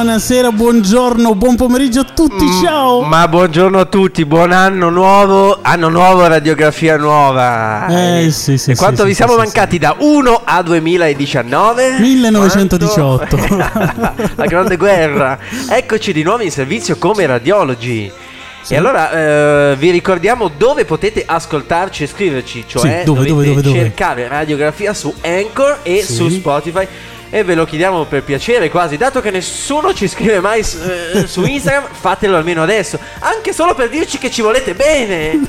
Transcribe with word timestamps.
buonasera, 0.00 0.52
buongiorno, 0.52 1.34
buon 1.34 1.56
pomeriggio 1.56 2.00
a 2.00 2.04
tutti, 2.04 2.44
Mm, 2.44 2.62
ciao! 2.62 3.00
Ma 3.00 3.26
buongiorno 3.28 3.78
a 3.80 3.86
tutti, 3.86 4.26
buon 4.26 4.52
anno 4.52 4.90
nuovo, 4.90 5.58
anno 5.62 5.88
nuovo, 5.88 6.26
radiografia 6.26 6.98
nuova. 6.98 7.86
Eh, 7.86 8.30
sì, 8.30 8.58
sì, 8.58 8.72
E 8.72 8.74
sì, 8.74 8.78
quanto 8.82 9.00
sì, 9.00 9.08
vi 9.08 9.14
sì, 9.14 9.22
siamo 9.22 9.36
mancati 9.38 9.78
da 9.78 9.96
1 9.98 10.42
a 10.44 10.60
2019? 10.62 11.98
1918. 11.98 13.36
Quanto? 13.38 14.12
La 14.36 14.44
grande 14.44 14.76
guerra. 14.76 15.38
Eccoci 15.70 16.12
di 16.12 16.22
nuovo 16.22 16.42
in 16.42 16.50
servizio 16.50 16.96
come 16.98 17.24
radiologi. 17.24 18.12
Sì. 18.60 18.74
E 18.74 18.76
allora 18.76 19.10
eh, 19.12 19.76
vi 19.78 19.90
ricordiamo 19.92 20.50
dove 20.54 20.84
potete 20.84 21.22
ascoltarci 21.24 22.02
e 22.02 22.06
scriverci, 22.06 22.64
cioè 22.66 22.98
Sì, 22.98 23.04
dove, 23.04 23.24
dove, 23.24 23.54
dove? 23.62 23.70
cercare 23.70 24.28
radiografia 24.28 24.92
su 24.92 25.14
Anchor 25.22 25.78
e 25.84 26.02
Sì. 26.02 26.12
su 26.12 26.28
Spotify. 26.28 26.86
E 27.28 27.42
ve 27.42 27.54
lo 27.54 27.64
chiediamo 27.64 28.04
per 28.04 28.22
piacere 28.22 28.70
quasi, 28.70 28.96
dato 28.96 29.20
che 29.20 29.30
nessuno 29.30 29.92
ci 29.92 30.06
scrive 30.08 30.40
mai 30.40 30.62
s- 30.62 30.74
eh, 31.14 31.26
su 31.26 31.42
Instagram, 31.46 31.84
fatelo 31.90 32.36
almeno 32.36 32.62
adesso, 32.62 32.98
anche 33.18 33.52
solo 33.52 33.74
per 33.74 33.88
dirci 33.88 34.18
che 34.18 34.30
ci 34.30 34.42
volete 34.42 34.74
bene, 34.74 35.40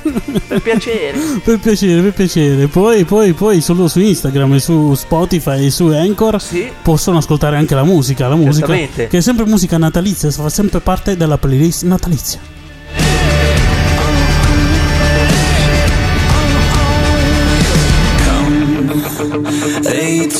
per 0.48 0.62
piacere. 0.62 1.18
Per 1.48 1.60
piacere, 1.60 2.02
per 2.02 2.14
piacere. 2.14 2.68
Poi, 2.68 3.04
poi, 3.06 3.34
poi 3.34 3.62
solo 3.62 3.88
su 3.88 4.00
Instagram 4.00 4.54
e 4.56 4.60
su 4.60 4.94
Spotify 4.96 5.66
e 5.66 5.70
su 5.72 5.86
Anchor 5.88 6.42
Sì. 6.42 6.70
possono 6.82 7.18
ascoltare 7.20 7.56
anche 7.58 7.76
la 7.76 7.84
musica. 7.84 8.28
La 8.28 8.36
musica 8.36 8.68
che 8.74 9.08
è 9.10 9.22
sempre 9.22 9.46
musica 9.46 9.78
natalizia, 9.78 10.30
fa 10.32 10.50
sempre 10.50 10.80
parte 10.82 11.16
della 11.16 11.38
playlist 11.38 11.84
natalizia. 11.84 12.40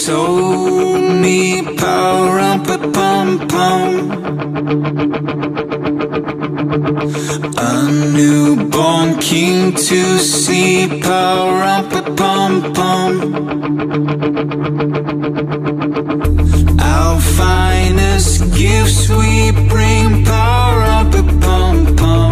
Told 0.08 1.02
me 1.22 1.62
power 1.76 2.40
up 2.40 2.66
a 2.70 2.78
pum 2.94 3.46
pum. 3.50 3.90
A 7.58 7.92
newborn 8.16 9.20
king 9.20 9.74
to 9.74 10.18
see 10.18 11.02
power 11.02 11.62
up 11.76 11.92
a 11.92 12.04
pum 12.16 12.74
pum. 12.74 13.14
Our 16.80 17.20
finest 17.20 18.56
gifts 18.56 19.10
we 19.10 19.52
bring 19.68 20.24
power 20.24 20.84
up 20.84 21.14
a 21.16 21.24
pum 21.42 21.96
pum. 21.98 22.27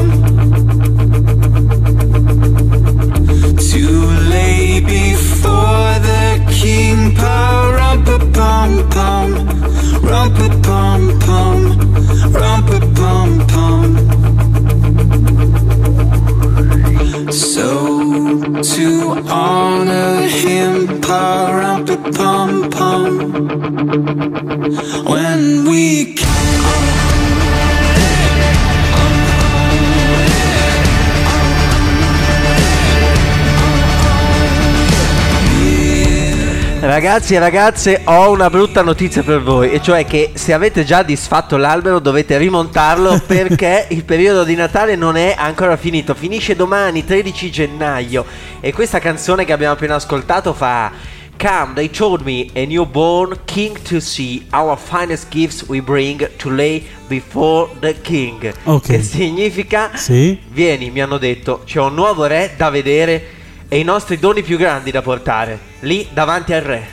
Ragazzi 36.85 37.33
e 37.33 37.39
ragazze, 37.39 38.01
ho 38.05 38.31
una 38.31 38.49
brutta 38.49 38.81
notizia 38.81 39.21
per 39.21 39.41
voi, 39.41 39.71
e 39.71 39.81
cioè 39.81 40.05
che 40.05 40.31
se 40.33 40.53
avete 40.53 40.83
già 40.83 41.03
disfatto 41.03 41.57
l'albero 41.57 41.99
dovete 41.99 42.37
rimontarlo 42.37 43.21
perché 43.25 43.87
il 43.89 44.05
periodo 44.05 44.43
di 44.43 44.55
Natale 44.55 44.95
non 44.95 45.15
è 45.15 45.35
ancora 45.37 45.77
finito, 45.77 46.13
finisce 46.13 46.55
domani 46.55 47.03
13 47.03 47.51
gennaio 47.51 48.25
e 48.59 48.71
questa 48.71 48.99
canzone 48.99 49.45
che 49.45 49.53
abbiamo 49.53 49.73
appena 49.73 49.95
ascoltato 49.95 50.53
fa 50.53 51.14
Come, 51.37 51.73
they 51.75 51.89
told 51.89 52.23
me, 52.23 52.49
a 52.55 52.65
newborn 52.65 53.37
king 53.45 53.79
to 53.83 53.99
see, 53.99 54.45
our 54.51 54.77
finest 54.77 55.29
gifts 55.29 55.67
we 55.67 55.81
bring 55.81 56.27
to 56.37 56.49
lay 56.49 56.83
before 57.07 57.69
the 57.79 57.99
king. 58.01 58.53
Ok. 58.63 58.87
Che 58.87 59.01
significa 59.03 59.91
Sì. 59.95 60.39
Vieni, 60.49 60.89
mi 60.89 61.01
hanno 61.01 61.17
detto, 61.17 61.61
c'è 61.65 61.79
un 61.81 61.93
nuovo 61.93 62.25
re 62.25 62.53
da 62.57 62.69
vedere 62.69 63.23
e 63.67 63.79
i 63.79 63.83
nostri 63.83 64.17
doni 64.17 64.43
più 64.43 64.57
grandi 64.57 64.91
da 64.91 65.01
portare, 65.01 65.59
lì 65.81 66.07
davanti 66.13 66.53
al 66.53 66.61
re. 66.61 66.87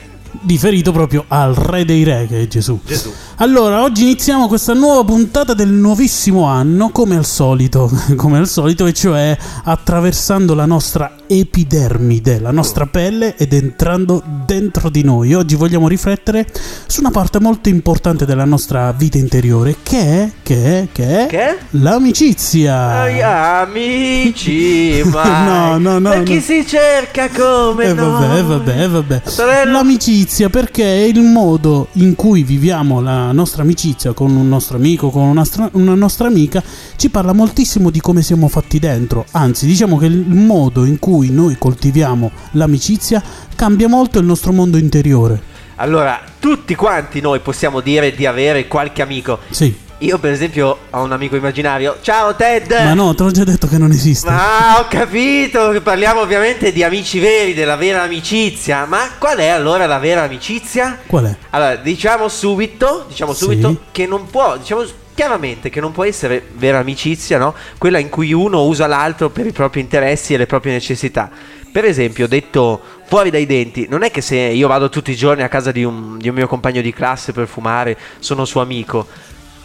Riferito 0.47 0.93
proprio 0.93 1.25
al 1.29 1.55
re 1.55 1.85
dei 1.85 2.03
re 2.05 2.27
che 2.27 2.43
è 2.43 2.49
Gesù. 2.49 2.81
Gesù. 2.85 3.13
Allora, 3.43 3.83
oggi 3.83 4.03
iniziamo 4.03 4.47
questa 4.47 4.73
nuova 4.73 5.03
puntata 5.03 5.53
del 5.53 5.69
nuovissimo 5.69 6.45
anno, 6.45 6.91
come 6.91 7.17
al 7.17 7.25
solito, 7.25 7.91
come 8.15 8.39
al 8.39 8.47
solito, 8.47 8.87
e 8.87 8.93
cioè 8.93 9.37
attraversando 9.65 10.55
la 10.55 10.65
nostra 10.65 11.17
epidermide, 11.27 12.39
la 12.39 12.53
nostra 12.53 12.87
pelle 12.87 13.35
ed 13.37 13.53
entrando 13.53 14.23
dentro 14.47 14.91
di 14.91 15.03
noi. 15.03 15.35
Oggi 15.35 15.57
vogliamo 15.57 15.89
riflettere 15.89 16.47
su 16.87 17.01
una 17.01 17.11
parte 17.11 17.41
molto 17.41 17.69
importante 17.69 18.27
della 18.27 18.45
nostra 18.45 18.93
vita 18.93 19.19
interiore, 19.19 19.75
che 19.83 19.99
è, 19.99 20.31
che 20.41 20.65
è, 20.65 20.89
che 20.93 21.25
è 21.25 21.27
Che 21.27 21.59
l'amicizia. 21.71 23.01
Ai 23.01 23.23
amici, 23.23 25.03
ma 25.07 25.31
No, 25.73 25.79
no, 25.79 25.99
no, 25.99 26.11
per 26.11 26.23
chi 26.23 26.35
no. 26.37 26.41
si 26.41 26.65
cerca 26.65 27.29
come 27.29 27.87
Eh 27.87 27.95
vabbè, 27.95 28.43
vabbè, 28.45 28.89
vabbè. 28.89 29.23
Sorella. 29.25 29.73
L'amicizia 29.73 30.49
perché 30.49 30.85
è 30.85 31.07
il 31.09 31.23
modo 31.23 31.89
in 31.95 32.15
cui 32.15 32.45
viviamo 32.45 33.01
la 33.01 33.31
nostra 33.33 33.63
amicizia 33.63 34.13
con 34.13 34.35
un 34.35 34.49
nostro 34.49 34.77
amico, 34.77 35.11
con 35.11 35.23
una, 35.23 35.45
stra- 35.45 35.71
una 35.73 35.95
nostra 35.95 36.29
amica, 36.29 36.63
ci 36.97 37.11
parla 37.11 37.33
moltissimo 37.33 37.91
di 37.91 38.01
come 38.01 38.23
siamo 38.23 38.49
fatti 38.49 38.79
dentro. 38.79 39.25
Anzi, 39.33 39.67
diciamo 39.67 39.99
che 39.99 40.07
il 40.07 40.27
modo 40.27 40.85
in 40.85 40.99
cui 40.99 41.31
noi 41.31 41.57
coltiviamo 41.59 42.31
l'amicizia 42.53 43.23
cambia 43.55 43.89
molto 43.89 44.19
il 44.19 44.27
nostro 44.27 44.53
mondo 44.53 44.77
interiore. 44.77 45.51
Allora, 45.77 46.21
tutti 46.39 46.75
quanti 46.75 47.21
noi 47.21 47.41
possiamo 47.41 47.81
dire 47.81 48.15
di 48.15 48.27
avere 48.27 48.69
qualche 48.69 49.03
amico. 49.03 49.41
Sì, 49.51 49.75
Io, 50.03 50.19
per 50.19 50.33
esempio, 50.33 50.79
ho 50.91 51.03
un 51.03 51.13
amico 51.13 51.37
immaginario. 51.37 51.99
Ciao 52.01 52.35
Ted! 52.35 52.73
ma 52.73 52.93
no, 52.93 53.15
te 53.15 53.23
l'ho 53.23 53.31
già 53.31 53.45
detto 53.45 53.69
che 53.69 53.79
non 53.79 53.93
esiste. 53.93 54.29
Ma 54.29 54.81
ho 54.81 54.89
capito 54.89 55.81
parliamo 55.81 56.19
ovviamente 56.21 56.73
di 56.73 56.83
amici 56.83 57.21
veri, 57.21 57.55
della 57.55 57.77
vera 57.77 58.03
amicizia. 58.03 58.85
Ma 58.85 59.11
qual 59.17 59.39
è 59.39 59.47
allora 59.47 59.87
la 59.87 60.01
vera 60.01 60.23
amicizia? 60.23 60.99
Qual 61.07 61.27
è? 61.27 61.37
Allora, 61.51 61.77
diciamo 61.77 62.27
subito, 62.27 63.05
diciamo 63.07 63.33
Sì. 63.33 63.45
subito 63.45 63.81
che 63.93 64.07
non 64.07 64.27
può, 64.27 64.57
diciamo 64.57 64.85
chiaramente 65.15 65.71
che 65.71 65.81
non 65.81 65.93
può 65.93 66.03
essere 66.03 66.49
vera 66.57 66.79
amicizia, 66.81 67.39
no? 67.39 67.55
Quella 67.79 67.99
in 68.01 68.09
cui 68.09 68.33
uno 68.33 68.65
usa 68.65 68.89
l'altro 68.89 69.31
per 69.31 69.47
i 69.47 69.53
propri 69.53 69.79
interessi 69.81 70.35
e 70.35 70.37
le 70.37 70.47
proprie 70.47 70.73
necessità. 70.73 71.31
Per 71.71 71.85
esempio, 71.85 72.27
detto 72.27 72.83
fuori 73.07 73.31
dai 73.31 73.47
denti, 73.47 73.87
non 73.89 74.03
è 74.03 74.11
che 74.11 74.21
se 74.21 74.37
io 74.37 74.67
vado 74.67 74.89
tutti 74.89 75.13
i 75.13 75.17
giorni 75.17 75.45
a 75.45 75.49
casa 75.49 75.71
di 75.71 75.85
un, 75.85 76.19
di 76.19 76.29
un 76.29 76.35
mio 76.35 76.49
compagno 76.49 76.81
di 76.81 76.93
classe 76.93 77.31
per 77.31 77.47
fumare, 77.47 77.97
sono 78.19 78.45
suo 78.45 78.63
amico. 78.63 79.07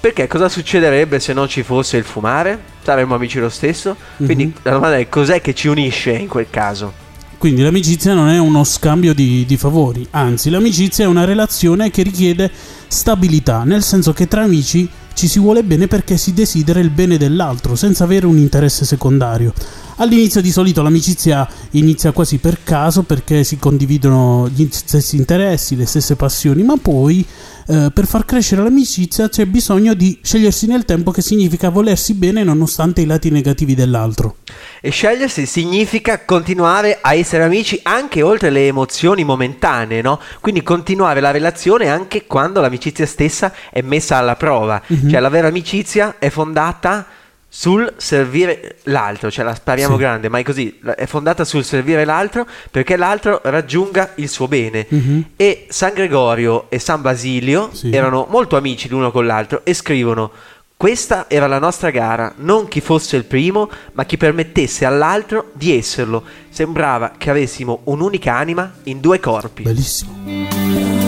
Perché 0.07 0.25
cosa 0.28 0.47
succederebbe 0.47 1.19
se 1.19 1.34
non 1.34 1.50
ci 1.50 1.63
fosse 1.63 1.97
il 1.97 2.06
fumare? 2.06 2.57
Saremmo 2.81 3.16
amici 3.16 3.40
lo 3.40 3.50
stesso? 3.50 3.97
Quindi 4.16 4.45
Mhm. 4.45 4.53
la 4.61 4.72
domanda 4.72 4.97
è 4.97 5.09
cos'è 5.09 5.41
che 5.41 5.53
ci 5.53 5.67
unisce 5.67 6.11
in 6.11 6.29
quel 6.29 6.47
caso? 6.49 6.93
Quindi 7.37 7.61
l'amicizia 7.61 8.14
non 8.14 8.29
è 8.29 8.37
uno 8.40 8.64
scambio 8.64 9.14
di, 9.14 9.43
di 9.46 9.58
favori, 9.58 10.08
anzi 10.11 10.49
l'amicizia 10.49 11.03
è 11.03 11.08
una 11.09 11.26
relazione 11.26 11.91
che 11.91 12.03
richiede 12.03 12.49
stabilità, 12.87 13.64
nel 13.66 13.84
senso 13.84 14.14
che 14.14 14.29
tra 14.29 14.43
amici 14.43 14.90
ci 15.14 15.28
si 15.28 15.40
vuole 15.40 15.61
bene 15.64 15.87
perché 15.87 16.16
si 16.16 16.34
desidera 16.34 16.79
il 16.79 16.90
bene 16.90 17.17
dell'altro, 17.17 17.76
senza 17.76 18.05
avere 18.05 18.28
un 18.28 18.37
interesse 18.37 18.85
secondario. 18.85 19.52
All'inizio 19.97 20.41
di 20.41 20.52
solito 20.52 20.82
l'amicizia 20.84 21.46
inizia 21.72 22.11
quasi 22.14 22.37
per 22.37 22.59
caso 22.64 23.03
perché 23.03 23.43
si 23.43 23.58
condividono 23.58 24.47
gli 24.47 24.67
stessi 24.72 25.17
interessi, 25.17 25.76
le 25.76 25.85
stesse 25.87 26.16
passioni, 26.16 26.64
ma 26.64 26.76
poi 26.82 27.26
eh, 27.69 27.91
per 27.93 28.05
far 28.05 28.23
crescere 28.23 28.64
l'amicizia 28.64 29.28
c'è 29.28 29.46
bisogno 29.46 29.93
di 29.93 30.19
scegliersi 30.22 30.67
nel 30.67 30.85
tempo 30.85 31.11
che 31.11 31.22
significa 31.22 31.69
volersi 31.69 32.14
bene 32.14 32.43
nonostante 32.43 33.02
i 33.02 33.05
lati 33.05 33.29
negativi 33.29 33.75
dell'altro. 33.75 34.37
E 34.79 34.90
scegliersi 34.90 35.46
significa 35.46 36.23
continuare 36.23 36.99
a 37.02 37.14
essere 37.14 37.43
amici 37.43 37.78
anche 37.84 38.22
oltre 38.22 38.49
le 38.49 38.67
emozioni 38.67 39.25
momentanee, 39.25 40.02
no? 40.02 40.19
Quindi 40.40 40.64
continuare 40.64 41.19
la 41.19 41.31
relazione 41.31 41.90
anche 41.90 42.25
quando 42.25 42.61
l'amicizia 42.61 43.05
stessa 43.05 43.53
è 43.70 43.81
messa 43.81 44.16
alla 44.16 44.35
prova. 44.35 44.81
Cioè 44.87 45.20
la 45.20 45.29
vera 45.29 45.47
amicizia 45.47 46.16
è 46.20 46.29
fondata 46.29 47.05
sul 47.49 47.94
servire 47.97 48.78
l'altro, 48.84 49.32
cioè 49.32 49.46
la 49.46 49.55
spariamo 49.55 49.94
Sì. 49.96 49.99
grande, 49.99 50.29
ma 50.29 50.40
è 50.40 50.44
così, 50.44 50.79
è 50.96 51.05
fondata 51.05 51.46
sul 51.46 51.64
servire 51.64 52.03
l'altro 52.05 52.46
perché 52.70 52.97
l'altro 52.97 53.40
raggiunga 53.44 54.11
il 54.16 54.29
suo 54.29 54.47
bene. 54.47 54.85
Mhm. 54.90 55.29
E 55.35 55.66
San 55.70 55.94
Gregorio 55.94 56.66
e 56.70 56.78
San 56.79 57.02
Basilio 57.02 57.70
Sì. 57.73 57.90
erano 57.91 58.28
molto 58.29 58.58
amici 58.58 58.90
l'uno 58.90 59.11
con 59.11 59.26
l'altro 59.26 59.61
e 59.64 59.73
scrivono 59.73 60.32
questa 60.78 61.26
era 61.28 61.47
la 61.47 61.58
nostra 61.58 61.90
gara, 61.90 62.34
non 62.38 62.67
chi 62.67 62.82
fosse 62.82 63.16
il 63.17 63.26
primo, 63.26 63.67
ma 63.94 64.05
chi 64.05 64.16
permettesse 64.16 64.85
all'altro 64.85 65.49
di 65.53 65.76
esserlo. 65.76 66.23
Sembrava 66.49 67.14
che 67.17 67.32
avessimo 67.32 67.79
un'unica 67.85 68.35
anima 68.35 68.72
in 68.84 68.99
due 68.99 69.20
corpi. 69.20 69.64
Bellissimo. 69.64 71.07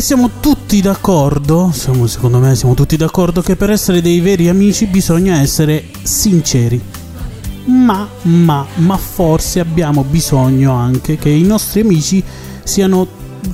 Siamo 0.00 0.30
tutti 0.40 0.80
d'accordo, 0.80 1.70
siamo, 1.72 2.06
secondo 2.06 2.38
me 2.38 2.56
siamo 2.56 2.74
tutti 2.74 2.96
d'accordo 2.96 3.42
che 3.42 3.54
per 3.54 3.70
essere 3.70 4.00
dei 4.00 4.18
veri 4.20 4.48
amici 4.48 4.86
bisogna 4.86 5.40
essere 5.40 5.84
sinceri. 6.02 6.80
Ma, 7.66 8.08
ma, 8.22 8.66
ma 8.76 8.96
forse 8.96 9.60
abbiamo 9.60 10.02
bisogno 10.02 10.72
anche 10.72 11.16
che 11.16 11.28
i 11.28 11.42
nostri 11.42 11.82
amici 11.82 12.24
siano 12.64 13.06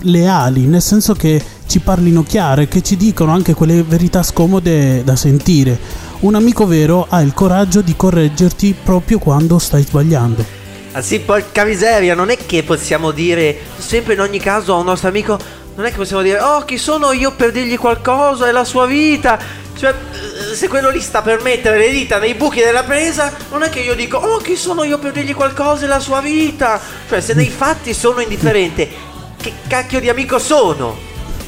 leali, 0.03 0.67
nel 0.67 0.81
senso 0.81 1.15
che 1.15 1.43
ci 1.67 1.81
parlino 1.81 2.23
chiaro 2.23 2.63
e 2.63 2.69
che 2.69 2.81
ci 2.81 2.97
dicano 2.97 3.33
anche 3.33 3.53
quelle 3.53 3.83
verità 3.83 4.23
scomode 4.23 5.03
da 5.05 5.17
sentire. 5.17 5.79
Un 6.21 6.37
amico 6.37 6.65
vero 6.65 7.07
ha 7.09 7.21
il 7.21 7.35
coraggio 7.35 7.83
di 7.83 7.95
correggerti 7.97 8.75
proprio 8.83 9.19
quando 9.19 9.59
stai 9.59 9.83
sbagliando. 9.83 10.45
Ah 10.93 11.03
sì, 11.03 11.19
porca 11.19 11.65
miseria, 11.65 12.15
non 12.15 12.31
è 12.31 12.39
che 12.47 12.63
possiamo 12.63 13.11
dire 13.11 13.59
sempre 13.77 14.15
in 14.15 14.21
ogni 14.21 14.39
caso 14.39 14.73
a 14.73 14.79
un 14.79 14.87
nostro 14.87 15.09
amico, 15.09 15.39
non 15.76 15.84
è 15.84 15.90
che 15.90 15.96
possiamo 15.96 16.23
dire, 16.23 16.40
oh 16.40 16.64
chi 16.64 16.78
sono 16.78 17.12
io 17.12 17.32
per 17.32 17.52
dirgli 17.52 17.78
qualcosa, 17.78 18.49
è 18.49 18.50
la 18.50 18.64
sua 18.64 18.87
vita. 18.87 19.38
Cioè, 19.76 19.90
eh, 19.90 20.55
se 20.55 20.69
quello 20.69 20.88
lì 20.88 21.02
sta 21.02 21.20
per 21.20 21.43
mettere 21.43 21.76
le 21.76 21.90
dita 21.90 22.19
nei 22.19 22.34
buchi 22.34 22.61
della 22.61 22.82
presa, 22.82 23.31
non 23.50 23.62
è 23.62 23.69
che 23.69 23.81
io 23.81 23.94
dico, 23.94 24.17
oh 24.17 24.38
chi 24.38 24.56
sono 24.56 24.84
io 24.84 24.99
per 24.99 25.12
dirgli 25.12 25.34
qualcosa, 25.34 25.84
è 25.84 25.88
la 25.88 26.00
sua 26.00 26.20
vita. 26.20 26.81
Cioè, 27.08 27.20
se 27.20 27.34
nei 27.34 27.50
fatti 27.50 27.93
sono 27.93 28.20
indifferente, 28.20 28.88
che 29.37 29.52
cacchio 29.69 30.00
di 30.00 30.08
amico 30.08 30.38
sono? 30.38 30.96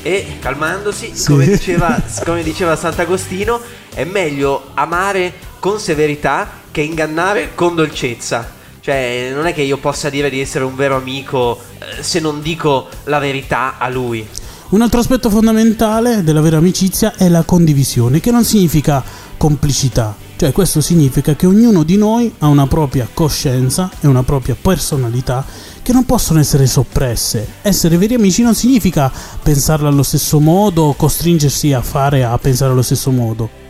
E 0.03 0.37
calmandosi, 0.41 1.13
Sì. 1.15 1.27
come, 1.31 1.47
diceva, 1.47 1.99
come 2.25 2.43
diceva 2.43 2.77
Sant'Agostino, 2.77 3.61
è 3.95 4.05
meglio 4.05 4.71
amare 4.75 5.33
con 5.59 5.81
severità 5.81 6.51
che 6.71 6.83
ingannare 6.83 7.53
con 7.55 7.75
dolcezza. 7.75 8.57
Cioè, 8.89 9.33
non 9.35 9.45
è 9.45 9.53
che 9.53 9.61
io 9.61 9.77
possa 9.77 10.09
dire 10.09 10.31
di 10.31 10.41
essere 10.41 10.65
un 10.65 10.75
vero 10.75 10.97
amico 10.97 11.61
eh, 11.79 12.03
se 12.03 12.21
non 12.21 12.41
dico 12.41 12.89
la 13.05 13.19
verità 13.19 13.77
a 13.77 13.91
lui. 13.91 14.27
Un 14.71 14.81
altro 14.81 15.01
aspetto 15.01 15.29
fondamentale 15.29 16.25
della 16.25 16.41
vera 16.41 16.57
amicizia 16.57 17.15
è 17.15 17.29
la 17.29 17.43
condivisione, 17.43 18.19
che 18.19 18.31
non 18.31 18.45
significa 18.45 19.05
complicità. 19.37 20.17
Cioè 20.39 20.53
questo 20.53 20.81
significa 20.81 21.37
che 21.37 21.45
ognuno 21.45 21.83
di 21.83 21.99
noi 21.99 22.33
ha 22.39 22.47
una 22.47 22.67
propria 22.67 23.07
coscienza 23.13 23.91
e 24.01 24.07
una 24.07 24.23
propria 24.23 24.57
personalità 24.59 25.45
che 25.83 25.93
non 25.93 26.07
possono 26.07 26.41
essere 26.41 26.67
soppresse. 26.67 27.47
Essere 27.61 27.99
veri 27.99 28.15
amici 28.15 28.41
non 28.41 28.55
significa 28.55 29.13
pensarla 29.43 29.91
allo 29.91 30.03
stesso 30.03 30.41
modo 30.41 30.85
o 30.85 30.95
costringersi 30.95 31.75
a 31.75 31.83
fare 31.83 32.25
a 32.25 32.39
pensare 32.39 32.73
allo 32.73 32.81
stesso 32.81 33.11
modo. 33.11 33.68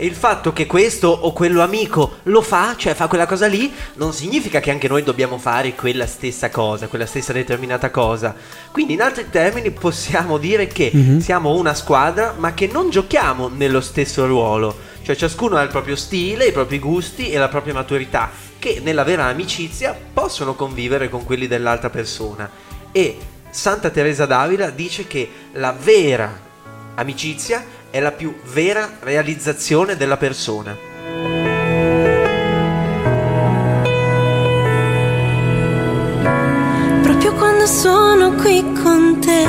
E 0.00 0.06
il 0.06 0.14
fatto 0.14 0.52
che 0.52 0.66
questo 0.66 1.08
o 1.08 1.32
quello 1.32 1.60
amico 1.60 2.18
lo 2.24 2.40
fa, 2.40 2.76
cioè 2.76 2.94
fa 2.94 3.08
quella 3.08 3.26
cosa 3.26 3.48
lì, 3.48 3.72
non 3.94 4.12
significa 4.12 4.60
che 4.60 4.70
anche 4.70 4.86
noi 4.86 5.02
dobbiamo 5.02 5.38
fare 5.38 5.74
quella 5.74 6.06
stessa 6.06 6.50
cosa, 6.50 6.86
quella 6.86 7.04
stessa 7.04 7.32
determinata 7.32 7.90
cosa. 7.90 8.32
Quindi 8.70 8.92
in 8.92 9.02
altri 9.02 9.28
termini 9.28 9.72
possiamo 9.72 10.38
dire 10.38 10.68
che 10.68 10.92
Mhm. 10.94 11.18
siamo 11.18 11.56
una 11.56 11.74
squadra 11.74 12.32
ma 12.38 12.54
che 12.54 12.68
non 12.68 12.90
giochiamo 12.90 13.48
nello 13.48 13.80
stesso 13.80 14.24
ruolo. 14.24 14.72
Cioè 15.02 15.16
ciascuno 15.16 15.56
ha 15.56 15.62
il 15.62 15.68
proprio 15.68 15.96
stile, 15.96 16.46
i 16.46 16.52
propri 16.52 16.78
gusti 16.78 17.32
e 17.32 17.38
la 17.38 17.48
propria 17.48 17.74
maturità 17.74 18.30
che 18.60 18.80
nella 18.80 19.02
vera 19.02 19.24
amicizia 19.24 19.98
possono 20.12 20.54
convivere 20.54 21.08
con 21.08 21.24
quelli 21.24 21.48
dell'altra 21.48 21.90
persona. 21.90 22.48
E 22.92 23.16
Santa 23.50 23.90
Teresa 23.90 24.26
d'Avila 24.26 24.70
dice 24.70 25.08
che 25.08 25.28
la 25.54 25.72
vera 25.76 26.46
amicizia 26.94 27.64
è 27.90 28.00
la 28.00 28.12
più 28.12 28.34
vera 28.52 28.96
realizzazione 29.00 29.96
della 29.96 30.16
persona. 30.16 30.76
Proprio 37.02 37.32
quando 37.34 37.66
sono 37.66 38.32
qui 38.32 38.62
con 38.82 39.18
te, 39.20 39.46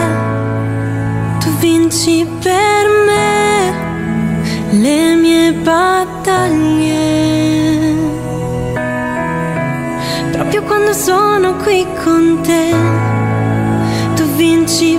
tu 1.39 1.50
vinci 1.57 2.25
per 2.41 2.88
me 3.06 3.74
le 4.71 5.15
mie 5.15 5.53
battaglie. 5.53 6.97
Proprio 10.31 10.63
quando 10.63 10.93
sono 10.93 11.55
qui 11.55 11.86
con 12.03 12.39
te, 12.41 12.74
tu 14.15 14.24
vinci 14.36 14.99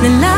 nella 0.00 0.37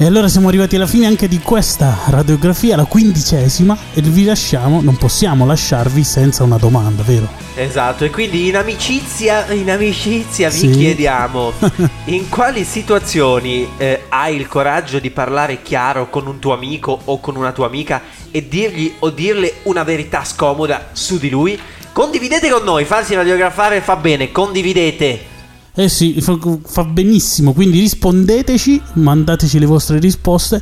E 0.00 0.06
allora 0.06 0.28
siamo 0.28 0.46
arrivati 0.46 0.76
alla 0.76 0.86
fine 0.86 1.06
anche 1.06 1.26
di 1.26 1.40
questa 1.40 1.98
radiografia, 2.06 2.76
la 2.76 2.84
quindicesima, 2.84 3.76
e 3.94 4.00
vi 4.00 4.22
lasciamo, 4.22 4.80
non 4.80 4.96
possiamo 4.96 5.44
lasciarvi 5.44 6.04
senza 6.04 6.44
una 6.44 6.56
domanda, 6.56 7.02
vero? 7.02 7.28
Esatto, 7.56 8.04
e 8.04 8.10
quindi 8.10 8.46
in 8.46 8.56
amicizia, 8.56 9.50
in 9.52 9.68
amicizia 9.68 10.50
vi 10.50 10.56
Sì. 10.56 10.70
chiediamo 10.70 11.52
in 12.06 12.28
quali 12.28 12.62
situazioni 12.62 13.68
eh, 13.76 14.04
hai 14.08 14.36
il 14.36 14.46
coraggio 14.46 15.00
di 15.00 15.10
parlare 15.10 15.62
chiaro 15.62 16.08
con 16.08 16.28
un 16.28 16.38
tuo 16.38 16.52
amico 16.52 16.96
o 17.06 17.18
con 17.18 17.34
una 17.34 17.50
tua 17.50 17.66
amica 17.66 18.00
e 18.30 18.46
dirgli 18.48 18.94
o 19.00 19.10
dirle 19.10 19.54
una 19.64 19.82
verità 19.82 20.22
scomoda 20.22 20.90
su 20.92 21.18
di 21.18 21.28
lui? 21.28 21.58
Condividete 21.90 22.48
con 22.48 22.62
noi, 22.62 22.84
farsi 22.84 23.16
radiografare 23.16 23.80
fa 23.80 23.96
bene, 23.96 24.30
condividete. 24.30 25.36
Eh 25.78 25.88
sì, 25.88 26.20
fa, 26.20 26.36
fa 26.64 26.82
benissimo, 26.82 27.52
quindi 27.52 27.78
rispondeteci, 27.78 28.82
mandateci 28.94 29.60
le 29.60 29.66
vostre 29.66 30.00
risposte 30.00 30.60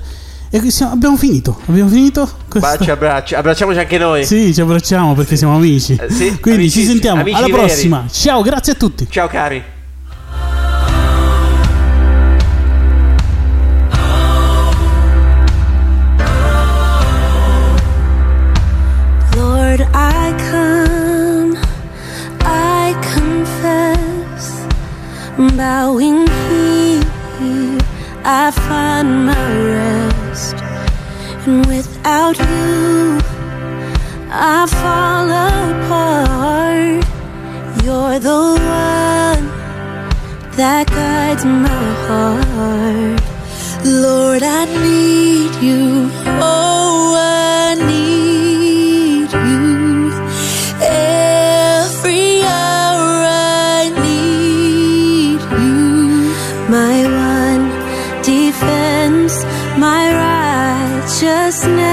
e 0.50 0.70
siamo- 0.70 0.92
abbiamo 0.92 1.16
finito, 1.16 1.58
abbiamo 1.68 1.88
finito? 1.88 2.28
Questa- 2.46 2.76
Baci, 2.76 2.90
abbracci, 2.90 3.35
abbracciamoci 3.35 3.78
anche 3.78 3.96
noi. 3.96 4.26
Sì, 4.26 4.52
ci 4.52 4.61
abbracciamo 4.61 5.14
perché 5.14 5.37
siamo 5.37 5.56
amici. 5.56 5.96
Eh, 5.99 6.11
sì, 6.12 6.38
Quindi 6.38 6.61
amici- 6.64 6.80
ci 6.80 6.85
sentiamo 6.87 7.23
amici 7.23 7.35
alla 7.35 7.46
veri. 7.46 7.58
prossima. 7.58 8.04
Ciao, 8.12 8.42
grazie 8.42 8.75
a 8.75 8.76
tutti. 8.76 9.06
Ciao 9.08 9.26
cari. 9.26 9.62
Lord, 19.37 19.87
bowing 25.36 26.26
here, 26.48 27.78
I 28.24 28.50
find 28.50 29.26
my 29.26 29.46
rest, 29.74 30.56
and 31.46 31.66
without 31.66 32.38
you, 32.38 33.20
I 34.30 34.66
fall 34.66 35.28
apart. 35.30 37.04
You're 37.84 38.18
the 38.18 38.56
one 38.56 39.44
that 40.56 40.86
guides 40.88 41.44
my 41.44 41.84
heart. 42.08 43.20
Lord, 43.84 44.42
I 44.42 44.64
need 44.64 45.54
you. 45.62 46.15
us 61.46 61.64
now. 61.64 61.85